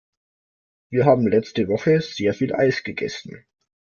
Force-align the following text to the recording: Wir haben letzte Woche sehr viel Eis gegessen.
Wir 0.89 1.05
haben 1.05 1.27
letzte 1.27 1.67
Woche 1.67 2.01
sehr 2.01 2.33
viel 2.33 2.55
Eis 2.55 2.83
gegessen. 2.83 3.45